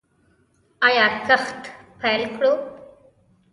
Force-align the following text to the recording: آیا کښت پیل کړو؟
آیا 0.87 1.05
کښت 1.27 1.61
پیل 1.99 2.21
کړو؟ 2.35 2.53